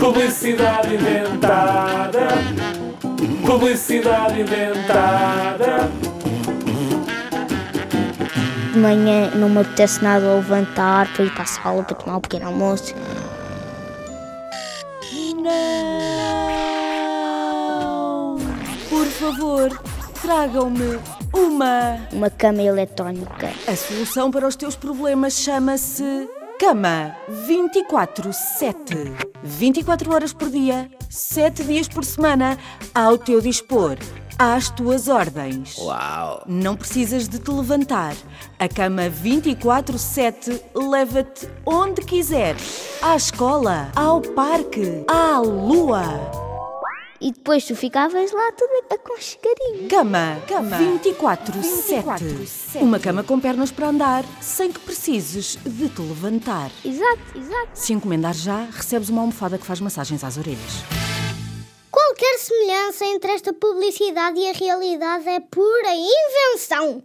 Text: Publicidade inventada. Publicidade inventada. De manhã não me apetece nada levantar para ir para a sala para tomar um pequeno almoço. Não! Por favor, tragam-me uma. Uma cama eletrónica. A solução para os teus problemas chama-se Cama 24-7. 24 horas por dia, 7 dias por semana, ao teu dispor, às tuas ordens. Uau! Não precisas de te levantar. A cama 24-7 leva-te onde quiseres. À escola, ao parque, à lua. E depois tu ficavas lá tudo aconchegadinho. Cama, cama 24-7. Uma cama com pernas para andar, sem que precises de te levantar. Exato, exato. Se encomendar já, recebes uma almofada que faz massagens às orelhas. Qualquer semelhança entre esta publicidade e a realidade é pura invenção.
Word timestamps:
Publicidade 0.00 0.94
inventada. 0.94 2.28
Publicidade 3.46 4.40
inventada. 4.40 5.90
De 8.72 8.78
manhã 8.78 9.30
não 9.34 9.50
me 9.50 9.60
apetece 9.60 10.02
nada 10.02 10.34
levantar 10.34 11.12
para 11.12 11.24
ir 11.24 11.34
para 11.34 11.42
a 11.42 11.46
sala 11.46 11.82
para 11.82 11.94
tomar 11.94 12.16
um 12.16 12.20
pequeno 12.20 12.46
almoço. 12.46 12.94
Não! 15.42 15.96
Por 18.88 19.06
favor, 19.06 19.78
tragam-me 20.22 20.98
uma. 21.34 21.98
Uma 22.12 22.30
cama 22.30 22.62
eletrónica. 22.62 23.50
A 23.68 23.76
solução 23.76 24.30
para 24.30 24.46
os 24.48 24.56
teus 24.56 24.74
problemas 24.74 25.34
chama-se 25.34 26.26
Cama 26.58 27.14
24-7. 27.46 29.12
24 29.42 30.12
horas 30.12 30.32
por 30.32 30.48
dia, 30.48 30.90
7 31.10 31.62
dias 31.64 31.86
por 31.86 32.02
semana, 32.02 32.58
ao 32.94 33.18
teu 33.18 33.42
dispor, 33.42 33.98
às 34.38 34.70
tuas 34.70 35.06
ordens. 35.06 35.76
Uau! 35.76 36.42
Não 36.46 36.74
precisas 36.74 37.28
de 37.28 37.38
te 37.38 37.50
levantar. 37.50 38.14
A 38.58 38.68
cama 38.68 39.02
24-7 39.02 40.58
leva-te 40.74 41.46
onde 41.66 42.00
quiseres. 42.00 42.98
À 43.02 43.16
escola, 43.16 43.92
ao 43.94 44.22
parque, 44.22 45.04
à 45.08 45.38
lua. 45.40 46.45
E 47.20 47.32
depois 47.32 47.64
tu 47.64 47.74
ficavas 47.74 48.32
lá 48.32 48.52
tudo 48.52 48.84
aconchegadinho. 48.92 49.88
Cama, 49.88 50.42
cama 50.46 50.78
24-7. 50.78 52.80
Uma 52.80 52.98
cama 52.98 53.22
com 53.22 53.40
pernas 53.40 53.70
para 53.70 53.88
andar, 53.88 54.24
sem 54.40 54.72
que 54.72 54.80
precises 54.80 55.58
de 55.64 55.88
te 55.88 56.00
levantar. 56.00 56.70
Exato, 56.84 57.20
exato. 57.34 57.68
Se 57.74 57.92
encomendar 57.92 58.34
já, 58.34 58.66
recebes 58.70 59.08
uma 59.08 59.22
almofada 59.22 59.58
que 59.58 59.66
faz 59.66 59.80
massagens 59.80 60.22
às 60.22 60.36
orelhas. 60.36 60.84
Qualquer 61.90 62.38
semelhança 62.38 63.04
entre 63.06 63.32
esta 63.32 63.52
publicidade 63.52 64.38
e 64.38 64.48
a 64.48 64.52
realidade 64.52 65.28
é 65.28 65.40
pura 65.40 65.94
invenção. 65.94 67.02